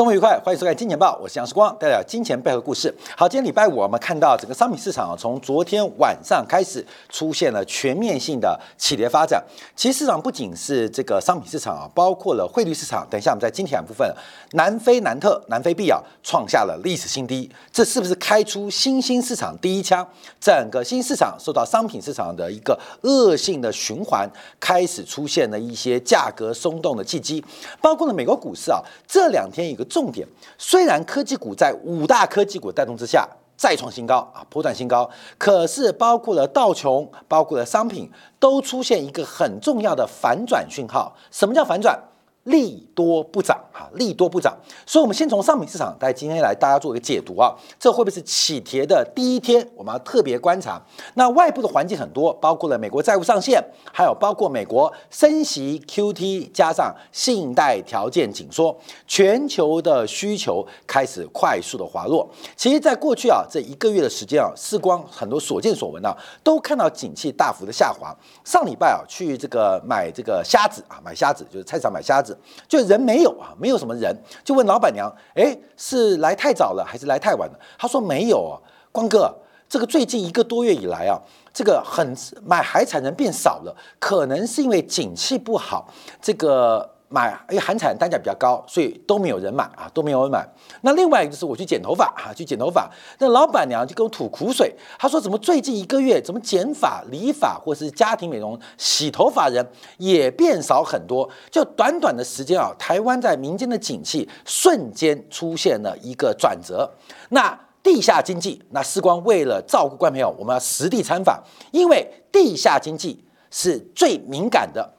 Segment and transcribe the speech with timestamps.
[0.00, 2.90] 周末愉快，欢迎收看《金钱报》，我是杨世光，带来金钱背后故事。
[3.14, 9.44] 好，今天礼拜五，我们看到整个商品市场啊，从昨天晚上开始出现了全面性的起跌发展。
[9.76, 13.06] 其实市场不仅是这个商品市场啊，包括了汇率市场。
[13.10, 14.10] 等一下我们在金钱部分，
[14.52, 20.06] 南非南特、南非币啊创下了历史新低，这是不是开出新兴市场第一枪？
[20.40, 24.26] 整个新市场受到商品市场的一个恶性的循环，
[24.58, 27.44] 开始出现了一些价格松动的契机，
[27.82, 29.80] 包括了美国股市啊，这两天有。
[29.80, 30.26] 个重点，
[30.56, 41.14] 虽然科技股在五大科技股带动之下再创新高啊，破断新高，可是包括了道琼，包括了商品，都出现一个很重要的反转讯号。
[41.30, 41.98] 什么叫反转？
[42.44, 43.58] 利多不涨，
[43.94, 49.66] 利多不涨，所以，我们先从商品市场，在今天来大家做一个解读啊，这会不会是起跌的第一天？
[49.74, 50.80] 我们要特别观察。
[51.14, 53.62] 那外部的环境很多，包括了美国债务上限，
[53.92, 58.76] 还有包括美国升息、QT 加上信贷条件紧缩，
[59.06, 62.28] 全球的需求开始快速的滑落。
[62.56, 68.14] 其实，在过去啊，这一个月的时间啊，时光很多所见所闻啊，都看到景气大幅的下滑。
[68.44, 72.36] 上礼拜啊，去这个买这个虾子啊，买虾子就是菜场买虾子。
[72.68, 74.14] 就人没有啊，没有什么人，
[74.44, 77.58] 就问老板娘，哎，是来太早了还是来太晚了？
[77.78, 78.54] 他说没有啊，
[78.92, 79.34] 光哥，
[79.68, 81.18] 这个最近一个多月以来啊，
[81.54, 82.14] 这个很
[82.44, 85.88] 买海产人变少了，可能是因为景气不好，
[86.20, 86.99] 这个。
[87.12, 90.48] 买，因为韩产单价比较高，所以都没有人买啊，都没有人买。
[90.82, 101.28] 那另外一个就是我去剪头发啊，去剪头发，那老板娘就跟我吐苦水，她说怎么最近一个月，怎么剪发、理发或是家庭美容、洗头发人也变少很多？
[101.50, 106.88] 就短短的时间啊，台湾在民间的景气瞬间出现了一个转折。
[107.30, 114.94] 那地下经济，那时光为了照顾观众朋友，我们要实地参访，因为地下经济是最敏感的，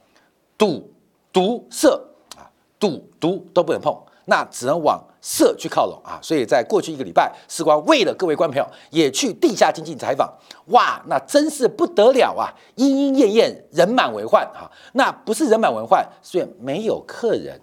[0.58, 0.91] 赌。
[1.32, 2.44] 毒色啊，
[2.78, 6.18] 赌毒都不能碰，那只能往色去靠拢啊。
[6.22, 10.30] 所以在过去一个礼拜，时光为了各位观众朋友也去地下经济采访，
[10.66, 14.70] 哇，那真是不得了啊，莺莺燕燕，人满为患哈。
[14.92, 17.60] 那不是人满为患，所以没有客人。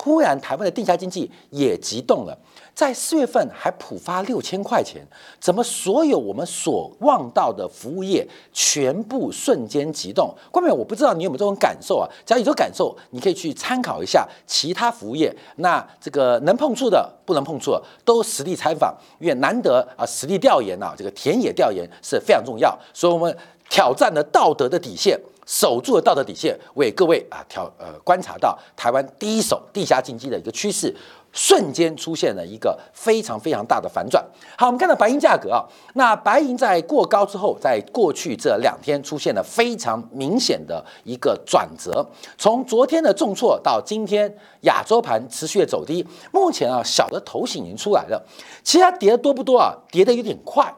[0.00, 2.34] 突然，台湾的地下经济也急动了。
[2.74, 5.06] 在四月份还普发六千块钱，
[5.38, 10.34] 怎么所有我们所望到的服务业全部瞬间急动？
[10.50, 12.08] 冠冕我不知道你有没有这种感受啊？
[12.24, 15.30] 只要有这种感受，你可以去参考一下其他服务业。
[15.56, 22.74] 那这个能碰触的、不能碰触的，都实地采访，因为难得啊，实地调研啊，这个田野调研是非常重要。
[22.94, 23.36] 所以，我们
[23.68, 25.20] 挑战了道德的底线。
[25.50, 30.94] 守住了道德底线，为各位啊调呃观察到台湾第一手地下经济的一个趋势，
[31.32, 34.24] 瞬间出现了一个非常非常大的反转。
[34.56, 48.24] 好，我们看到白银价格啊，那白银在过高之后，在过去这两天出现了非常明显的一个转折，从昨天的重挫到今天亚洲盘持续的走低，目前啊小的头型已经出来了，
[48.62, 49.74] 其他跌的多不多啊？
[49.90, 50.72] 跌的有点快，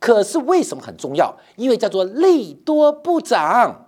[0.00, 1.32] 可是为什么很重要？
[1.54, 3.84] 因为叫做利多不涨。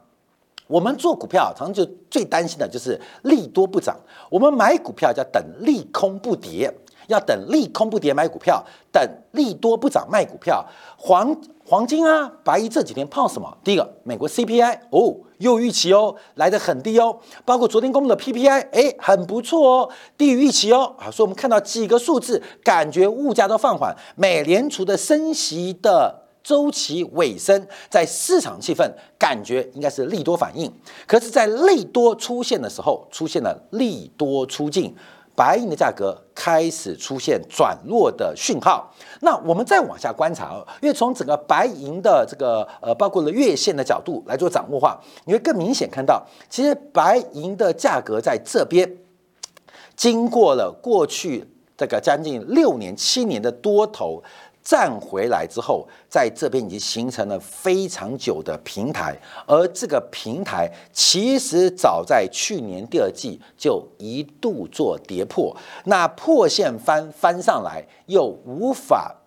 [0.69, 3.97] 我们做股票，常常就最担心的就是利多不涨。
[4.31, 6.73] 我们买股票要等利空不跌，
[7.09, 8.63] 要等利空不跌买股票，
[8.93, 9.03] 等
[9.33, 10.65] 利多不涨卖股票。
[10.97, 11.35] 黄
[11.67, 13.57] 黄金啊，白银这几天泡什么？
[13.65, 17.19] 第一个，美国 CPI 哦，又预期哦，来的很低哦。
[17.47, 20.95] 包括昨天公布的 PPI，哎，很不错哦，低于预期哦。
[20.99, 23.97] 啊，所以我们看到几个数字，感觉物价都放缓。
[24.17, 26.28] 美联储的升息的。
[26.49, 30.73] 周期尾声，在市场气氛感觉应该是利多反应，
[31.07, 34.97] 可是，在利多出现的时候，出现了利多出尽，
[35.37, 38.91] 白银的价格开始出现转弱的讯号。
[39.21, 48.91] 那我们再往下观察，因为从整个白银的这个呃，包括了月线的角度来做掌握话，你会更明显看到，其实白银的价格在这边
[49.95, 54.23] 经过了过去这个将近六年、七年的多头。
[54.69, 69.18] 站回来之后，在这边已经形成了非常久的平台，而这个平台其实早在去年第二季就一度做跌破，那破线翻翻上来又无法。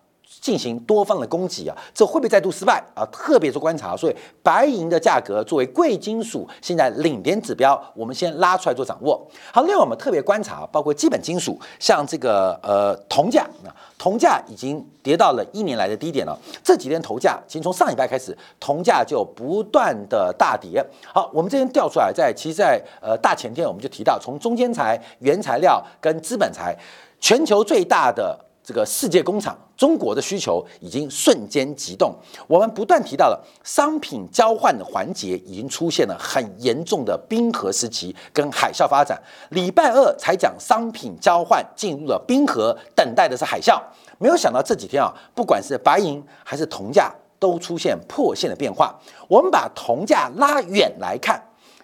[0.42, 3.06] 进行多方的攻击啊，这会不会再度失败啊？
[3.12, 9.24] 特别做观察，所以白银的价格作为贵金属，现在领跌指标，我们先拉出来做掌握。
[9.52, 16.36] 好，另外我们特别观察，包括基本金属，像这个呃铜价啊，铜价已经跌到了一年来的低点了。
[16.64, 20.84] 这几天铜价，其实从上礼拜开始，铜价就不断的大跌。
[21.04, 26.76] 好，我们这边调出来，在其实，在呃大前天我们就提到，从中间材、原材料跟资本材，
[27.20, 28.36] 全球最大的。
[28.72, 32.10] 这个世界工厂，中国的需求已经瞬间急动。
[32.46, 39.20] 我们不断提到了商品交换的环节已经出现了很严重的冰河时期跟海啸发展。
[39.50, 43.78] 礼拜二才讲商品交换进入了冰河，等待的是海啸。
[44.16, 48.98] 没有想到这几天啊，不管是白银还是铜价都出现破线的变化。
[49.28, 51.38] 我们把铜价拉远来看，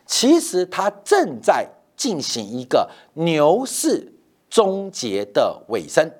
[0.06, 4.14] 其实它正在进行一个牛市。
[4.50, 6.10] 终结的尾声，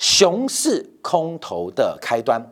[0.00, 2.42] 熊市空头的开端。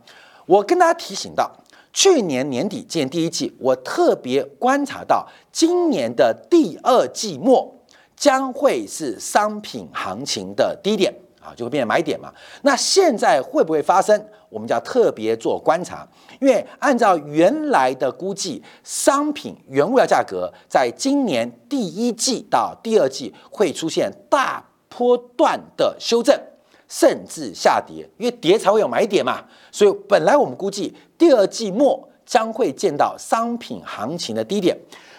[0.44, 1.50] 我跟大家提醒到，
[1.94, 7.74] 去年年底见第一季，我特别观察到，今年的第二季末
[8.14, 11.10] 将会是商品行情的低点
[11.40, 12.30] 啊，就会变成买点嘛。
[12.60, 14.22] 那现在会不会发生？
[14.50, 16.06] 我们就要特别做观察，
[16.42, 24.62] 因为按照原来的估计，商品原物料价格在今年第一季到第二季会出现大。
[24.90, 26.34] 波段的修正，
[26.88, 29.44] 甚至下跌，因为跌才会有买点嘛。
[29.70, 34.76] 所以本来我们估计第二季末将会见到商品行情的低点，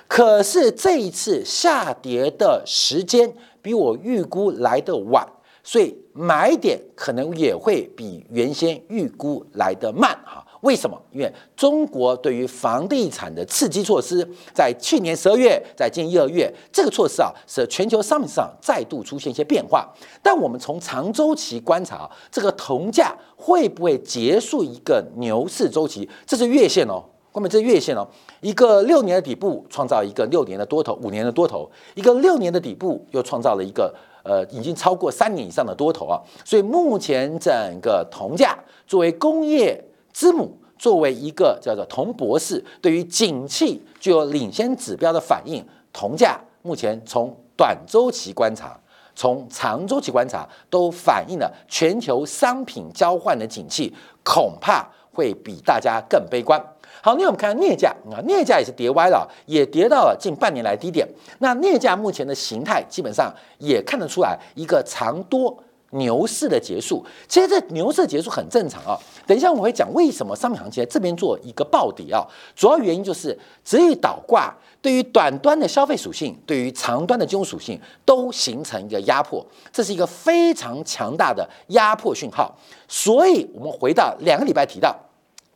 [0.08, 3.32] 可是这一次下跌的时间
[3.62, 5.28] 比我预估来的晚，
[5.64, 10.46] 所以买点可能也会比原先预估来的慢哈。
[10.62, 11.02] 为什么？
[11.12, 19.88] 因为中国对于房地产的刺激措施，在去年十二月，在今年一二月，这个措施啊，使全球商品市场再度出现一些变化。
[20.22, 26.10] 但我们从长周期观察，这个铜价会不会结束一个牛市周期？
[26.26, 27.02] 这是月线哦，
[27.32, 28.06] 关门这是月线哦，
[28.42, 36.20] 一个六年的底部创造一个六年的多头，五年的多头，一个六年的底部又创造了一个呃，已经超过三年以上的多头啊。
[36.44, 39.82] 所以目前整个铜价作为工业。
[40.14, 48.80] 之母作为一个叫做铜博士，对于景气具有领先指标的反应，铜价目前从短周期观察，
[49.16, 56.62] 从长周期观察，都反映了全球商品交换的景气，恐怕会比大家更悲观。
[57.02, 61.08] 好，那我们看镍价啊，镍价也是跌歪了，也跌到了近半年来低点。
[61.40, 65.58] 那镍价目前的形态基本上也看得出来一个长多。
[65.92, 68.98] 牛市的结束，其实这牛市结束很正常啊。
[69.26, 72.26] 等一下我会讲为什么商品行情在这边做一个暴跌啊。
[72.56, 82.56] 主要原因就是直遇倒挂，对于短端的消费属性，对于长端的金融属性都形成一个压迫，这是一个非常强大的压迫讯号。
[82.88, 84.96] 所以，我们回到两个礼拜提到，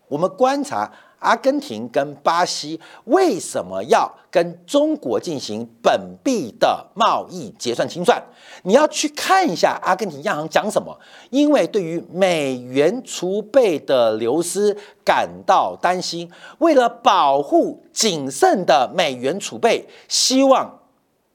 [0.07, 0.91] 我们观察。
[1.23, 8.21] 阿根廷跟巴西为什么要跟中国进行本币的贸易结算清算？
[8.63, 10.99] 你要去看一下阿根廷央行讲什么，
[11.29, 16.29] 因为对于美元储备的流失感到担心，
[16.59, 20.79] 为了保护谨慎的美元储备，希望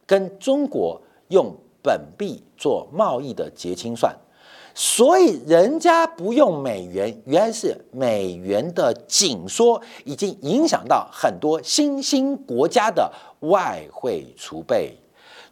[0.07, 4.15] 跟中国用本币做贸易的结清算。
[4.81, 14.97] 所以人家不用美元，原来是美元的紧缩已经影响到很多新兴国家的外汇储备。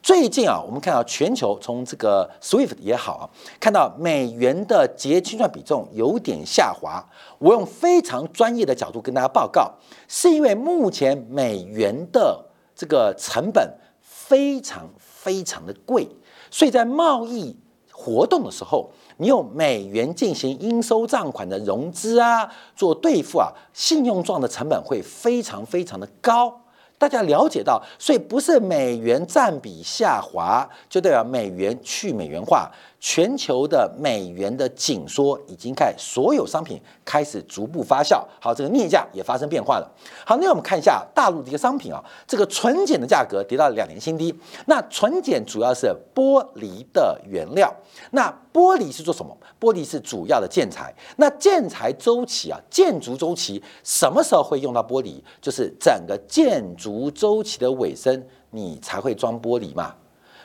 [0.00, 3.26] 最近啊，我们看到全球从这个 SWIFT 也好啊，
[3.58, 7.04] 看到美元的结清算比重有点下滑。
[7.40, 9.74] 我用非常专业的角度跟大家报告，
[10.06, 12.44] 是因为目前美元的
[12.76, 16.06] 这个成本非常非常的贵，
[16.48, 17.56] 所以在贸易
[17.90, 18.88] 活动的时候。
[19.18, 26.60] 你用美元进行应收账款的融资啊，做兑付啊，信用状的成本会非常非常的高。
[26.98, 32.70] 大家了解到，所以不是美元占比下滑，就代表美元去美元化。
[33.08, 38.20] 全球的美元的紧缩已经开，所有商品开始逐步发酵。
[38.40, 39.88] 好，这个镍价也发生变化了。
[40.26, 44.34] 好，那我们看一下大陆的一个商品啊，这个纯碱的价格跌到两年新低。
[44.64, 47.72] 那纯碱主要是玻璃的原料。
[48.10, 49.38] 那玻璃是做什么？
[49.60, 50.92] 玻璃是主要的建材。
[51.14, 55.22] 那建材周期啊，建筑周期什么时候会用到玻璃？
[55.40, 59.94] 就是整个建筑周期的尾声，你才会装玻璃嘛。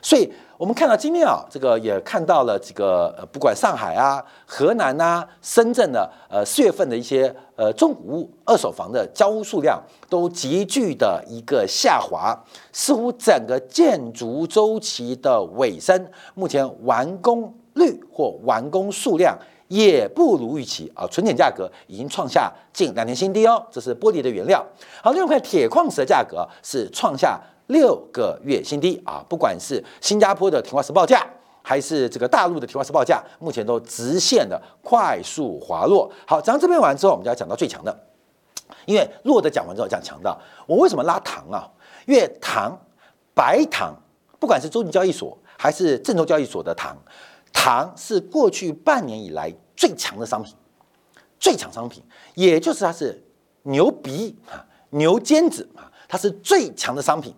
[0.01, 0.31] 所以。
[0.57, 12.39] 我们看到今天啊，这个也看到了这个呃，不管上海啊、河南呐、深圳的呃四月份的一些呃中古物二手房的交屋数量都急剧的一个下滑，
[12.71, 19.35] 似乎整个建筑周期的尾声，目前完工率或完工数量
[19.67, 24.63] 也不如预期啊，纯碱价格已经创下近两年新低哦，这是玻璃的原料。
[25.01, 27.41] 好，另外看铁矿石的价格是创下。
[27.71, 29.23] 六个月新低啊！
[29.29, 31.25] 不管是新加坡的铁矿石报价，
[31.61, 36.11] 还是这个大陆的铁矿石报价，目前都直线的快速滑落。
[36.27, 37.97] 好，讲到这边完之后，我们就要讲到最强的，
[38.85, 40.37] 因为弱的讲完之后讲强的。
[40.67, 41.71] 我为什么拉糖啊？
[42.05, 42.77] 因为糖，
[43.33, 43.95] 白糖，
[44.39, 46.97] 不管是中级交易所还是郑州交易所的糖，
[47.53, 50.53] 糖是过去半年以来最强的商品，
[51.39, 53.23] 最强商品，也就是它是
[53.63, 57.33] 牛鼻啊，牛尖子啊，它是最强的商品，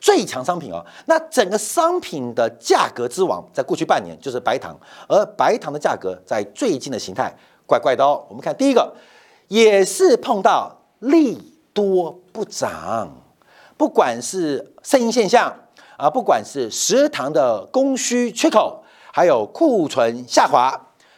[0.00, 0.84] 最强商品哦。
[1.06, 4.78] 那整个商品的价格之王，在过去半年就是白糖，
[5.08, 7.34] 而白糖的价格在最近的形态
[7.66, 8.24] 怪怪的哦。
[8.28, 8.94] 我们看第一个，
[9.48, 13.10] 也是碰到利多不涨，
[13.76, 15.54] 不管是生意现象
[15.96, 18.82] 啊，不管是食糖的供需缺口。
[19.10, 20.72] 还有库存下滑，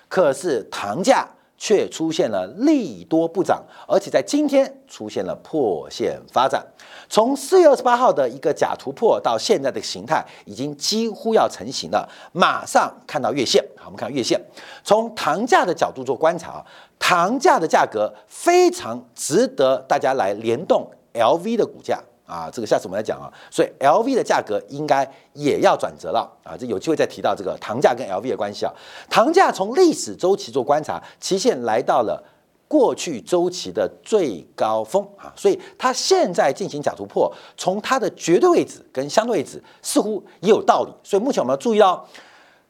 [0.09, 1.29] 可是糖价
[1.61, 6.67] 却出现了利多不涨，而且在今天出现了破线发展。
[7.11, 12.09] 从四月二十八号的一个假突破到现在的形态，已经几乎要成型了。
[12.33, 14.41] 马上看到月线，好，我们看月线。
[14.83, 16.65] 从糖价的角度做观察，
[16.99, 22.03] 糖价的价格非常值得大家来联动 LV 的股价。
[22.31, 28.73] 啊，这个下次我们来讲啊，所以 L V 的价格应该也要转折了啊，这有机会再提到这个糖价跟 L V 的关系啊。
[29.11, 32.23] 糖价从历史周期做观察，期限来到了
[32.69, 42.07] 过去周期的最高峰啊，所以它现在进行假突破，从它的绝对位置跟相对位置似乎也有道理，所以目前我们要注意到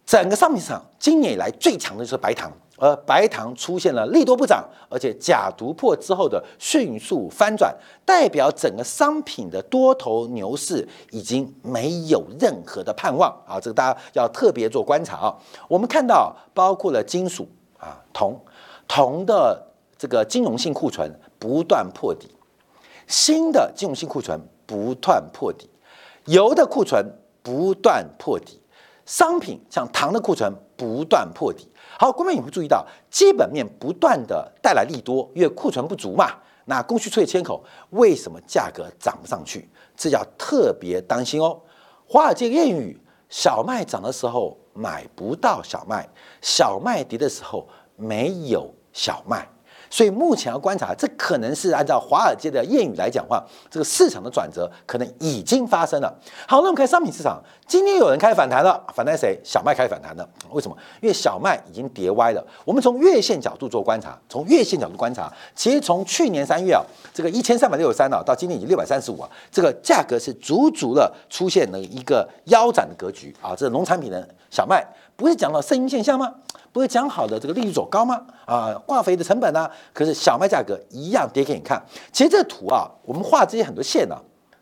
[0.07, 2.50] 整个商品市场今年以来最强的就是白糖。
[2.81, 13.61] 而白糖出现了利多不涨，而且假突破之后的迅速翻转，代表整个商品的多头牛市已经没有任何的盼望啊！
[13.61, 15.37] 这个大家要特别做观察啊。
[15.69, 17.47] 我们看到，包括了金属
[17.79, 18.41] 啊，铜，
[18.89, 19.63] 铜的
[19.99, 22.35] 这个金融性库存不断破底，
[23.07, 25.69] 新的金融性库存不断破底，
[26.25, 27.05] 油的库存
[27.43, 28.59] 不断破底，
[29.05, 31.69] 商品像糖的库存不断破底。
[32.00, 36.30] 好，观众也会注意到，基本面不断的带来利多，因为库存不足嘛。
[36.64, 39.69] 那供需出现缺口，为什么价格涨不上去？
[39.95, 41.61] 这叫特别担心哦。
[42.09, 46.09] 华尔街谚语：小麦涨的时候买不到小麦，
[46.40, 49.47] 小麦跌的时候没有小麦。
[49.90, 56.16] 所以目前要观察，这可能是按照华尔街的谚语来讲话，这个市场的转折可能已经发生了。
[56.47, 59.38] 好，那我们看商品市场，今天有人开始反弹了，反弹谁？
[59.42, 60.76] 小麦开始反弹了，为什么？
[61.00, 62.47] 因为小麦已经跌歪了。
[62.64, 66.80] 我们从月线角度做观察，从月线角度观察，其实从去年三月啊，
[67.12, 73.56] 这个一千三百六十三啊，到今天已经六百三十五啊，这个价格是足足的出现了一个腰斩的格局啊。
[73.56, 74.87] 这农产品的小麦，
[75.21, 76.33] 不是讲到声音现象吗？
[76.73, 78.23] 不是讲好的这个利率走高吗？
[78.47, 79.71] 啊，化肥的成本呢？
[79.93, 81.79] 可是小麦价格一样跌给你看。
[82.11, 84.17] 其实这图啊，我们画这些很多线呢，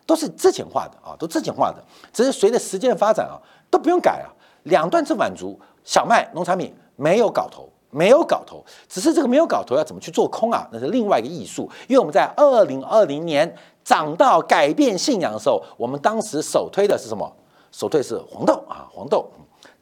[0.05, 3.39] 都是之前画的啊，都之前画的，只是随着时间的发展啊，
[3.69, 4.27] 都不用改啊。
[4.63, 10.67] 两段是满足，小麦农产品没有搞头，没有搞头，只是这个没有搞头要怎么去做空啊？
[10.73, 11.71] 那是另外一个艺术。
[11.87, 17.33] 因为我们在二零二零年涨到改变信仰的时候，我们当时首推的是什么？
[17.71, 19.25] 首推是黄豆啊，黄豆。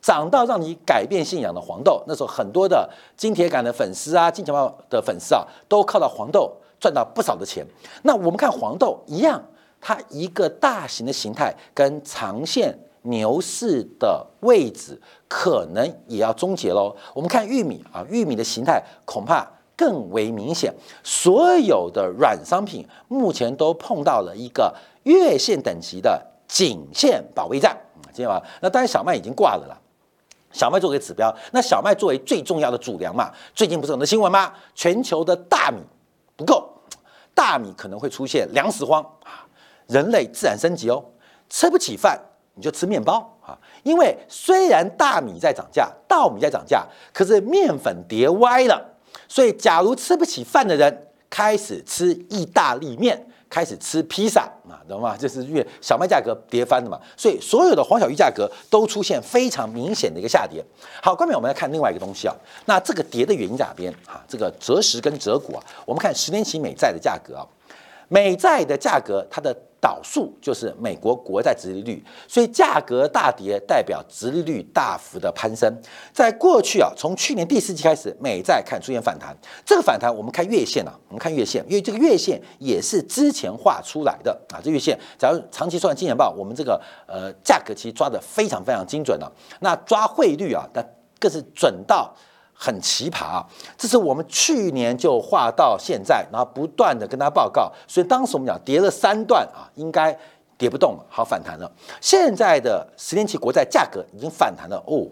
[0.07, 6.49] 涨到让你改变信仰的黄豆，那时候很多的金铁杆的粉丝啊，金钱豹的粉丝啊，都靠到黄豆
[6.79, 7.61] 赚到不少的钱。
[8.03, 9.43] 那我们看黄豆一样，
[9.81, 14.97] 它一个大型的形态跟长线牛市的位置
[15.27, 16.95] 可能也要终结喽。
[17.13, 19.45] 我们看玉米啊，玉米的形态恐怕
[19.75, 20.73] 更为明显。
[21.03, 24.73] 所有的软商品目前都碰到了一个
[25.03, 27.77] 月线等级的颈线保卫战
[28.13, 28.41] 今天吧？
[28.61, 29.77] 那当然小麦已经挂了了。
[30.57, 34.51] 小麦作为指标，那小麦作为最重要的主粮嘛，最近不是很多新闻吗？
[34.73, 35.77] 全球的大米
[36.35, 36.67] 不够，
[37.35, 39.45] 大米可能会出现粮食荒啊，
[39.85, 41.05] 人类自然升级哦，
[41.47, 42.19] 吃不起饭
[42.55, 46.83] 你就吃面包啊，因为虽然大米在涨价，稻米在涨价，
[47.13, 48.83] 可是面粉跌歪了，
[49.27, 53.27] 所以假如吃不起饭的人开始吃意大利面。
[53.49, 55.15] 开始吃披萨啊，懂吗？
[55.17, 60.63] 就是因为小麦价格跌翻了嘛，所以所有的黄小鱼价格都出现非常明显的一个下跌。
[61.01, 62.35] 好，下面我们来看另外一个东西啊，
[62.65, 64.23] 那这个跌的原因在哪边啊？
[64.27, 67.47] 这个折实跟折股啊，我们看十年期美债的价格啊，
[68.07, 69.55] 美债的价格它的。
[69.88, 75.74] 导数就是美国国债殖利率，所以价格大跌代表殖利率大幅的攀升。
[76.12, 79.34] 在过去啊，从去年第四季开始，美债看出现反弹。
[79.65, 84.60] 这个反弹我们看月线啊，我们看月线，因为这个月线也是之前画出来的啊。
[84.62, 89.32] 这月线，假如长期算金钱报，我们这个呃价格其实抓的非常非常精准了。
[89.62, 90.84] 那抓汇率啊，那
[91.17, 92.13] 更是准到。
[92.59, 93.45] 很奇葩啊！
[93.77, 100.17] 这是我们去年就画到现在，然后不断的跟他报告，所以当时我们讲跌了三段啊，应该
[100.57, 101.71] 跌不动了，好反弹了。
[102.01, 105.05] 现在的十年期国债价格已经反弹了哦，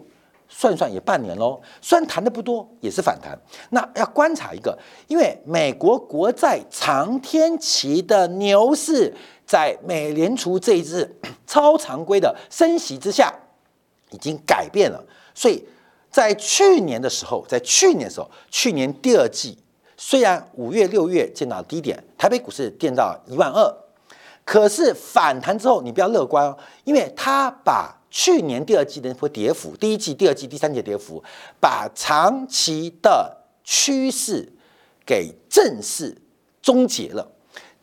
[0.48, 3.38] 算算也半年喽，虽然弹的不多，也是反弹。
[3.70, 4.76] 那要观察一个，
[5.06, 9.14] 因为美国国债长天期的牛市，
[9.46, 13.32] 在美联储这一支 超常规的升息之下，
[14.10, 15.00] 已经改变了，
[15.32, 15.64] 所以。
[16.10, 19.58] 在去年的时候，在去年的时候，去年第二季
[19.96, 23.74] 虽然五月、六月见到低点，台北股市跌到一万二，
[24.44, 31.22] 可是反弹之后你不要乐观哦，因为它把去年第二季的那波跌幅，第一季、第二季、第三季跌幅，
[31.60, 34.52] 把长期的趋势
[35.04, 36.16] 给正式
[36.62, 37.30] 终结了，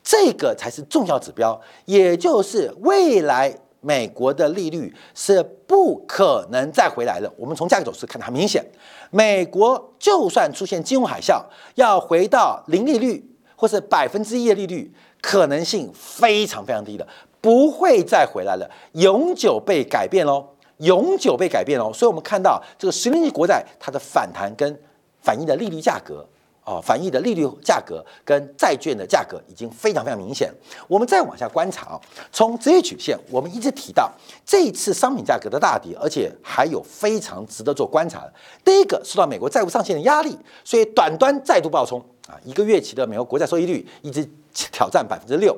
[0.03, 3.59] 这个才是重要指标，也就是未来。
[3.83, 7.31] 美国的利率是不可能再回来了。
[7.37, 8.65] 我们从价格走势看得很明显，
[9.11, 11.43] 美国就算出现金融海啸，
[11.75, 13.23] 要回到零利率
[13.55, 17.07] 或是百分之一的利率，可能性非常非常低的，
[17.41, 20.47] 不会再回来了，永久被改变喽，
[20.77, 21.91] 永久被改变喽。
[21.91, 24.79] 所以，我们看到这个十年期国债它的反弹跟
[25.21, 26.25] 反映的利率价格。
[26.63, 30.49] 啊，反映的利率价格跟债券的价格已经非常非常明显。
[30.87, 32.01] 我们再往下观察啊，
[32.31, 34.09] 从职业曲线，我们一直提到
[34.45, 38.33] 这一次商品价格的大跌，而且还有非常值得做观察的。
[38.63, 45.57] 第一个受到美国债务上限的压力，所以短端再度暴冲啊，一个月期的美国国债收益率一直挑战百分之六。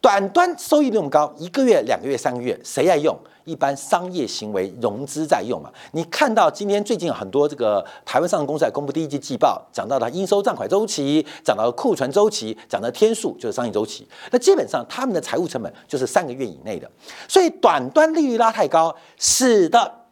[0.00, 3.18] 短端收益那么高，一个月、两个月、三个月，谁爱用？
[3.44, 5.70] 一般商业行为融资在用嘛。
[5.92, 14.06] 你看到今天最近很多这个台湾上市公司在公布第一季季报，讲到的应收账款周期，讲到库存周期，讲的天数就是商业周期。
[14.30, 16.90] 那基本上他们的财务成本就是三个月以内的，
[17.28, 20.06] 所以短端利率拉太高，使得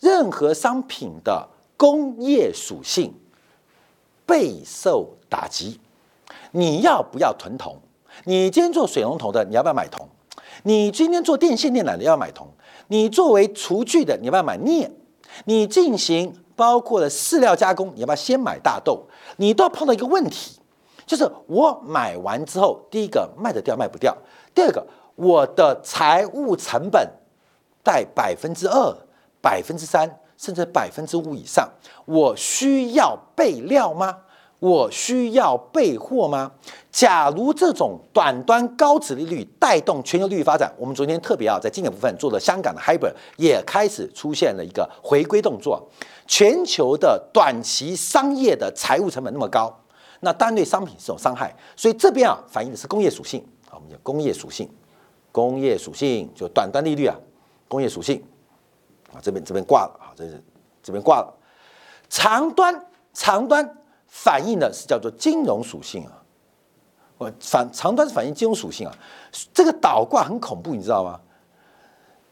[0.00, 3.14] 任何商品的工业属性
[4.26, 5.78] 备受打击。
[6.52, 7.76] 你要不要囤铜？
[8.24, 10.06] 你今天做水龙头的，你要不要买铜？
[10.62, 12.48] 你今天做电线电缆的要买铜。
[12.88, 14.90] 你作为厨具的，你要不要买镍？
[15.46, 19.06] 你进行包括了饲料加工，你要不要先买大豆？
[19.36, 20.60] 你都要碰到一个问题，
[21.06, 24.14] 就是我买完之后，第一个卖得掉卖不掉，
[24.54, 27.08] 第二个我的财务成本
[27.82, 28.94] 在百分之二、
[29.40, 31.66] 百分之三，甚至百分之五以上，
[32.04, 34.18] 我需要备料吗？
[34.62, 36.52] 我需要备货吗？
[36.92, 45.84] 假如这种短端高值利率带动全球利率发展，我们昨天特别啊，在经典部分做的香港的 Hyper 也开始出现了一个回归动作。
[46.28, 49.76] 全球的短期商业的财务成本那么高，
[50.20, 51.52] 那当然对商品是种伤害。
[51.74, 54.70] 所以这边啊，反映的是工业属性啊，我们讲工业属性，
[55.32, 57.16] 工业属性就短端利率啊，
[57.66, 58.22] 工业属性
[59.12, 60.40] 啊，这边这边挂了啊，这是
[60.84, 61.34] 这边挂了，
[62.08, 63.78] 长端长端。
[64.14, 66.22] 反映的是叫做金融属性啊，
[67.16, 68.94] 我反长端是反映金融属性啊，
[69.54, 71.18] 这个倒挂很恐怖，你知道吗？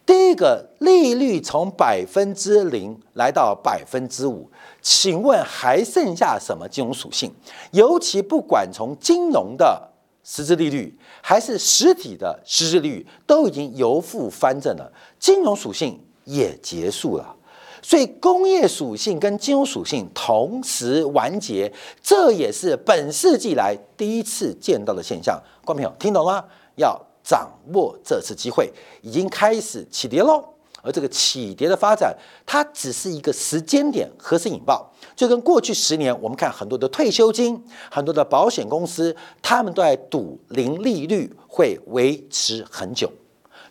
[0.04, 4.50] 第一个利率从百分之零来到百分之五，
[4.82, 7.32] 请问还剩下什么金融属性？
[7.70, 9.90] 尤其不管从金融的
[10.22, 17.36] 实质利率还是实体的实质利率，都已经由负翻正了，金融属性也结束了。
[17.82, 25.40] 所以工业属性跟金融属性同时完结，这也是本世纪来第一次见到的现象。
[25.64, 26.44] 观众朋友听懂了吗？
[26.76, 30.44] 要掌握这次机会，已经开始起跌喽。
[30.82, 32.16] 而这个起跌的发展，
[32.46, 34.90] 它只是一个时间点，何时引爆？
[35.14, 43.12] 就跟过去十年，我们看很多的退休金、很多的保险公司，他们都在赌零利率会维持很久。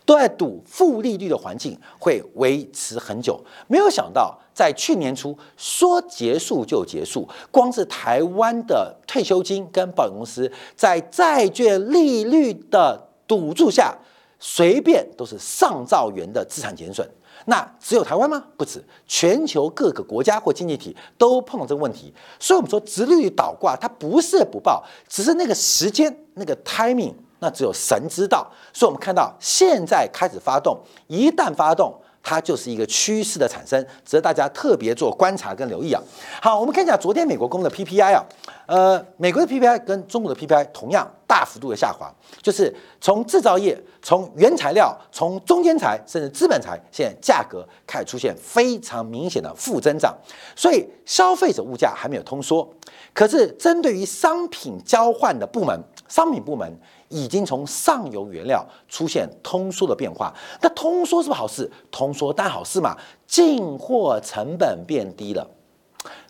[0.04, 13.96] 都在赌负利率的环境会维持很久，没有想到在去年初说结束就结束，光是台湾的退休金跟保险公司在债券利率的赌注下，
[14.38, 17.08] 随便都是上兆元的资产减损。
[17.46, 18.44] 那只有台湾吗？
[18.56, 22.12] 不止，全球各个国家或经济体都碰到这个问题。
[22.38, 27.14] 所以，我们说直率倒挂，它不是不报，只是那个时间那个 timing。
[27.40, 36.00] 那只有神知道，所以我们看到现在开始发动，一旦发动，它就是一个趋势的产生，值得大家特别做观察跟留意啊。
[36.40, 38.24] 好，我们看一下昨天美国公布的 PPI 啊，
[38.66, 50.14] 呃，美国的 PPI 跟中国的 PPI 同样大幅度的下滑，就是从制造业、从原材料、从中间材甚至资本材，现在价格开始出现非常明显的负增长，
[50.54, 52.68] 所以消费者物价还没有通缩，
[53.14, 56.70] 可是针对于商品交换的部门，商品部门。
[57.10, 61.70] 已经从上游原料出现通缩的变化，那通缩是不是好事？
[61.90, 62.96] 通缩当然好事嘛，
[63.26, 65.50] 进货成本变低了，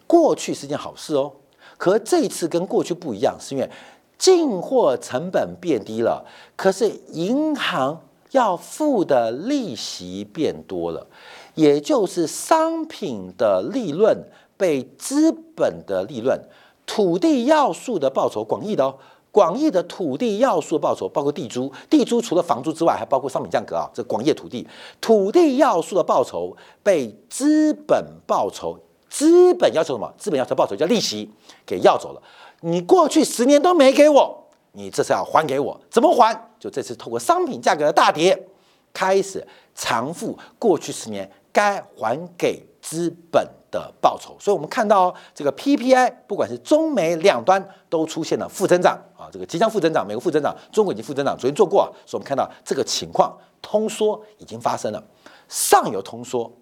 [0.07, 1.33] 过去是件好事哦。
[1.77, 3.71] 可这次跟过去不一样，是因为
[4.19, 6.25] 进货成本变低了，
[6.57, 11.07] 可是银行要付的利息变多了，
[11.55, 14.17] 也就是商品的利润
[14.57, 16.41] 被资本的利润、
[16.87, 18.97] 土地要素的报酬广义的哦。
[19.33, 23.89] 广义的土地要素报酬，包括地租，地租除了房租之外，还包括商品价格啊。
[23.95, 24.67] 这广义土地
[25.01, 30.13] 土地要素的报酬被资本报酬资本要求什么？
[30.17, 31.31] 资本要求报酬叫利息，
[31.67, 32.23] 给要走了。
[32.61, 36.51] 你过去十年都没给我，你这次要还给我，怎么还？
[36.59, 38.47] 就这次透过商品价格的大跌，
[38.93, 44.37] 开始偿付过去十年该还给资本的报酬。
[44.41, 51.37] 所以，我们看到这个 PPI，不管是中美两端都出现了负增长啊，这个即将负增长，美国负增长，中国已经负增长。
[51.39, 55.01] 昨天做过，所以我们看到这个情况，通缩已经发生了，
[55.49, 56.53] 上游通缩，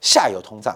[0.00, 0.74] 下游通胀。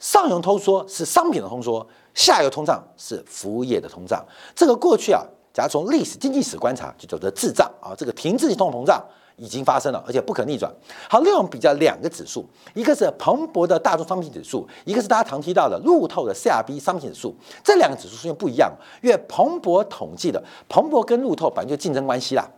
[0.00, 4.26] 上游通缩是商品的通缩，下游通胀是服务业的通胀。
[4.56, 5.22] 这个过去啊，
[5.54, 9.00] 假如从历史经济史观察，就叫做滞胀啊，这个停滞性通膨胀
[9.42, 10.72] 已经发生了，而且不可逆转。
[11.10, 17.34] 好，另外我们比较两个指数，一个是彭博的大众商品指数，一个是大家常提到的路透的 CRB 商品指数。
[17.64, 22.48] 这两个指数出现不一样，因为彭博统计的，彭博跟路透本来就竞争关系啦。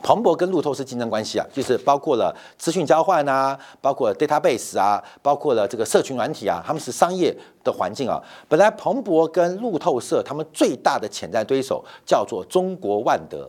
[0.00, 8.20] 彭博跟路透是竞争关系啊，就是包括了资讯交换啊，包括 database 啊，包括了这个社群软体啊，他们是商业的环境啊。
[8.48, 13.48] 本来彭博跟路透社他们最大的潜在对手叫做中国万德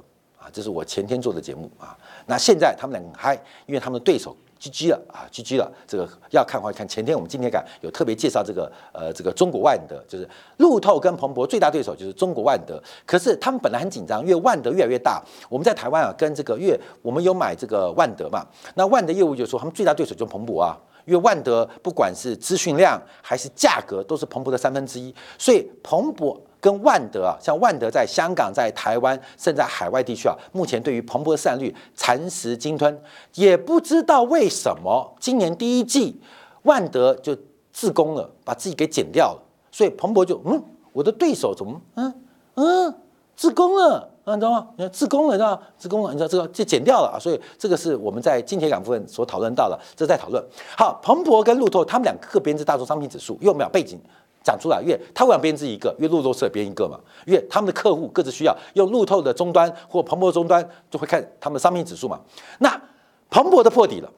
[0.51, 1.97] 这是我前天做的节目啊。
[2.25, 3.35] 那现在他们两个嗨，
[3.65, 4.35] 因为他们的对手。
[4.61, 6.85] GG 了啊，GG 了，这个要看话看。
[6.85, 12.77] 前天我们今天感有特别介绍这个呃这个中国万德，就是路透跟彭博最大对手就是中国万德。
[13.05, 15.23] 可是他们本来很紧张，因为万德越来越大。
[15.47, 26.37] 我们在台湾啊，跟这个越我们有买这个万德嘛，那万德业务就说他们最大对手就是彭博啊，因为万德不管是资讯量还是价格都是彭博的三分之一，所以彭博。
[26.61, 33.01] 跟万德啊，像万德在香港、在台湾，甚至在海外地区啊，目前对于彭博的市占率蚕食鲸吞，
[33.35, 36.19] 也不知道为什么今年第一季
[36.63, 37.37] 万德就
[37.71, 39.41] 自宫了，把自己给减掉了，
[39.71, 42.13] 所以彭博就嗯，我的对手怎么嗯
[42.55, 42.95] 嗯
[43.35, 44.67] 自宫了啊，你知道吗？
[44.75, 50.43] 你看自宫了，你知道自宫了，你知道这个就减掉了啊，所以这个是我们在金铁港部分所讨论到的，这在讨论。
[50.77, 53.97] 好，彭博跟路透他们两个各编制大众商品指数，又没有背景。
[54.43, 55.93] 讲出来，因为他为什么编制一个？
[55.97, 56.99] 因为路透社编一个嘛。
[57.25, 62.19] 因为他们的客户各自需要用路透的终端或彭博终端，就会看他们的商品指数嘛。
[62.59, 62.81] 那
[63.29, 64.11] 彭博的破底了，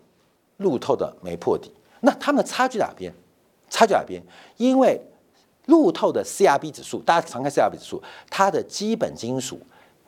[0.57, 3.13] 路透的没破底，那他们的差距哪边？
[3.69, 4.21] 差距哪边？
[4.57, 5.01] 因为
[5.65, 9.60] 路透的 CRB 指数，大家常看 CRB 指数，它的基本金属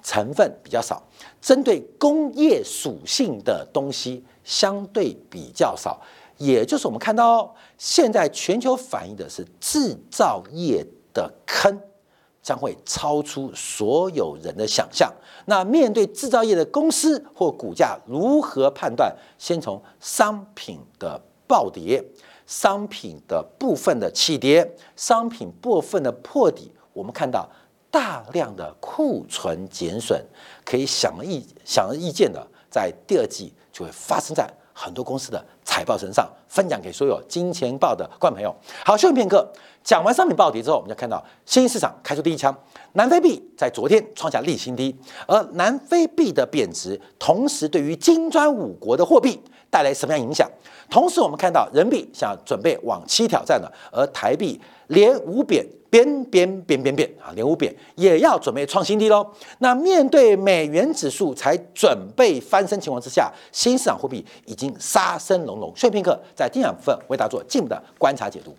[0.02, 1.02] 成分比较少，
[1.42, 6.02] 针对工业属性的东西相对比较少。
[6.38, 11.80] 也就是我们看到，现在全球反映的是制造业的坑
[12.42, 15.14] 将会超出所有人的想象。
[15.46, 19.16] 那面对制造业的公司或股价如何判断？
[19.38, 22.04] 先从商品的暴跌、
[22.46, 27.50] 商品的部分的起跌、商品部分的破底，我们看到
[27.92, 30.22] 大量的库存减损，
[30.66, 34.52] 可以想意想而易见的，在第二季就会发生在。
[34.74, 38.54] 很多公司的财报身上分享给所有金钱报的观众朋友。
[38.84, 39.48] 好，休息片刻，
[39.84, 42.56] 讲完商品暴跌之后，我们就看到新兴市场开出第一枪。
[42.94, 44.96] 南非币在昨天创下历史新低，
[45.28, 49.42] 而南非币的贬值，同时对于金砖五国的货币
[49.74, 50.48] 带来什么样影响？
[50.88, 55.66] 同时，我们看到人民币想准备往七挑战了，而台币连五贬。
[55.94, 59.24] 边边边边边啊，连五贬也要准备创新低喽。
[59.60, 65.72] 那面对美元指数才准备翻身情况之下，新市场货币已经杀声隆隆。
[65.76, 68.56] 碎片刻在第二部分为大家做进一步的观察解读。